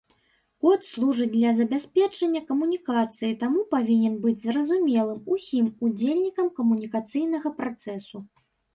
Код 0.63 0.79
служыць 0.93 1.27
для 1.33 1.51
забеспячэння 1.59 2.41
камунікацыі, 2.49 3.37
таму 3.43 3.61
павінен 3.75 4.17
быць 4.27 4.35
зразумелым 4.47 5.23
усім 5.37 5.65
удзельнікам 5.85 6.53
камунікацыйнага 6.61 7.59
працэсу. 7.63 8.17